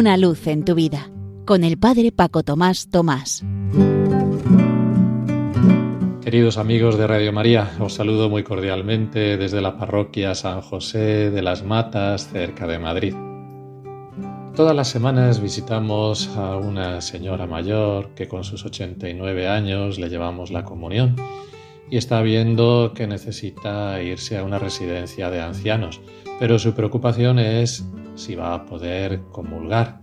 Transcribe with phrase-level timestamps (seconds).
[0.00, 1.10] Una luz en tu vida
[1.44, 3.44] con el Padre Paco Tomás Tomás.
[6.24, 11.42] Queridos amigos de Radio María, os saludo muy cordialmente desde la parroquia San José de
[11.42, 13.14] las Matas, cerca de Madrid.
[14.56, 20.50] Todas las semanas visitamos a una señora mayor que con sus 89 años le llevamos
[20.50, 21.14] la comunión
[21.90, 26.00] y está viendo que necesita irse a una residencia de ancianos,
[26.38, 27.84] pero su preocupación es
[28.20, 30.00] si va a poder comulgar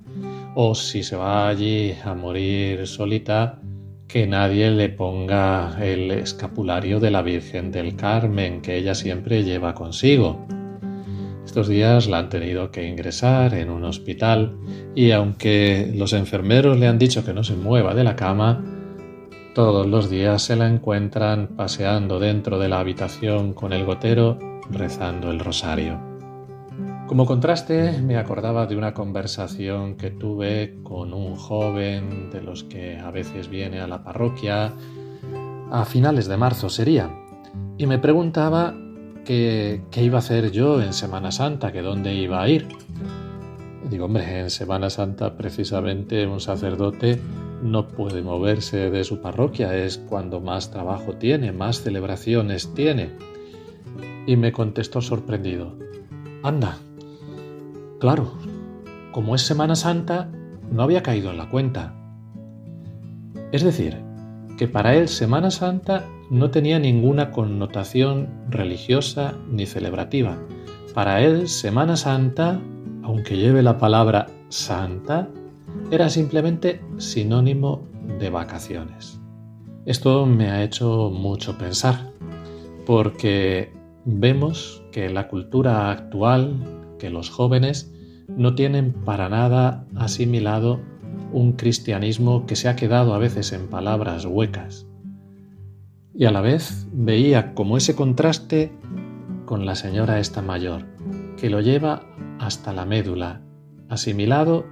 [0.56, 3.62] o si se va allí a morir solita,
[4.08, 9.76] que nadie le ponga el escapulario de la Virgen del Carmen que ella siempre lleva
[9.76, 10.48] consigo.
[11.46, 14.58] Estos días la han tenido que ingresar en un hospital
[14.96, 18.64] y aunque los enfermeros le han dicho que no se mueva de la cama,
[19.54, 25.32] todos los días se la encuentran paseando dentro de la habitación con el gotero rezando
[25.32, 26.07] el rosario.
[27.08, 32.98] Como contraste, me acordaba de una conversación que tuve con un joven de los que
[32.98, 34.73] a veces viene a la parroquia,
[35.72, 37.09] a finales de marzo sería,
[37.78, 38.76] y me preguntaba
[39.23, 42.68] qué, iba a hacer yo en Semana Santa, que dónde iba a ir.
[43.90, 47.22] digo, hombre, en Semana Santa precisamente un sacerdote
[47.64, 53.12] no puede moverse de su parroquia, es cuando más trabajo tiene, más celebraciones tiene.
[54.26, 55.78] Y me contestó sorprendido,
[56.44, 56.78] anda,
[58.00, 58.31] claro,
[59.12, 60.30] como es Semana Santa,
[60.72, 61.94] no había caído en la cuenta.
[63.52, 63.98] Es decir,
[64.58, 70.38] que para él Semana Santa no tenía ninguna connotación religiosa ni celebrativa.
[70.94, 72.59] Para él Semana Santa,
[73.03, 75.30] aunque lleve la palabra santa,
[75.92, 77.88] era simplemente sinónimo
[78.20, 79.20] de vacaciones.
[79.86, 82.12] Esto me ha hecho mucho pensar,
[82.86, 83.72] porque
[84.06, 86.56] vemos que la cultura actual,
[86.98, 87.92] que los jóvenes
[88.28, 90.81] no tienen para nada asimilado
[91.31, 94.88] un cristianismo que se ha quedado a veces en palabras huecas.
[96.13, 98.72] Y a la vez veía como ese contraste
[99.46, 100.85] con la señora esta mayor,
[101.38, 102.03] que lo lleva
[102.40, 103.41] hasta la médula,
[103.90, 104.66] asimilado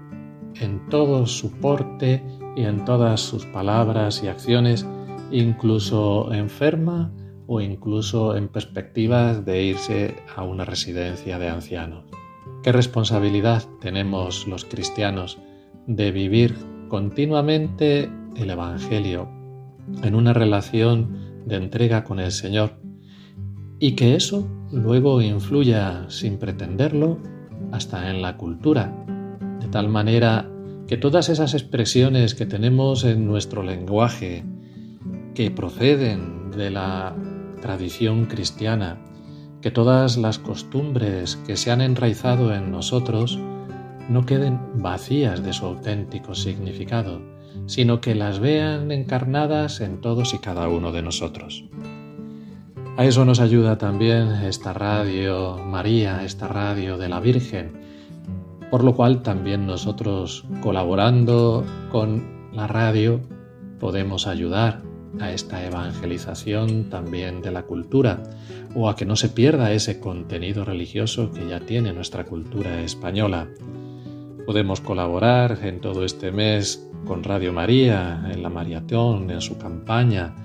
[0.59, 2.23] en todo su porte
[2.55, 4.85] y en todas sus palabras y acciones,
[5.31, 7.11] incluso enferma
[7.47, 12.05] o incluso en perspectivas de irse a una residencia de ancianos.
[12.63, 15.37] ¿Qué responsabilidad tenemos los cristianos
[15.87, 16.55] de vivir
[16.89, 19.29] continuamente el Evangelio
[20.03, 22.79] en una relación de entrega con el Señor
[23.79, 27.19] y que eso luego influya sin pretenderlo
[27.71, 29.05] hasta en la cultura
[29.59, 30.49] de tal manera
[30.87, 34.43] que todas esas expresiones que tenemos en nuestro lenguaje,
[35.33, 37.15] que proceden de la
[37.61, 38.97] tradición cristiana,
[39.61, 43.39] que todas las costumbres que se han enraizado en nosotros
[44.09, 47.21] no queden vacías de su auténtico significado,
[47.65, 51.65] sino que las vean encarnadas en todos y cada uno de nosotros.
[52.97, 57.73] A eso nos ayuda también esta radio María, esta radio de la Virgen,
[58.71, 63.19] por lo cual también nosotros colaborando con la radio
[63.79, 64.81] podemos ayudar
[65.19, 68.23] a esta evangelización también de la cultura
[68.75, 73.47] o a que no se pierda ese contenido religioso que ya tiene nuestra cultura española.
[74.45, 80.35] Podemos colaborar en todo este mes con Radio María, en la maratón, en su campaña,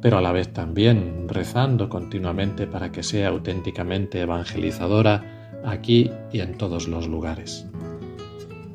[0.00, 6.56] pero a la vez también rezando continuamente para que sea auténticamente evangelizadora aquí y en
[6.56, 7.66] todos los lugares.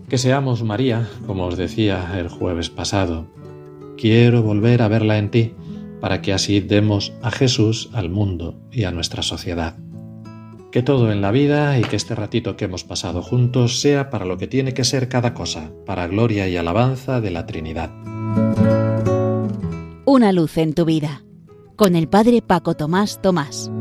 [0.09, 3.25] Que seamos María, como os decía el jueves pasado.
[3.97, 5.53] Quiero volver a verla en ti,
[6.01, 9.77] para que así demos a Jesús al mundo y a nuestra sociedad.
[10.71, 14.25] Que todo en la vida y que este ratito que hemos pasado juntos sea para
[14.25, 17.91] lo que tiene que ser cada cosa, para gloria y alabanza de la Trinidad.
[20.05, 21.23] Una luz en tu vida,
[21.75, 23.71] con el Padre Paco Tomás Tomás.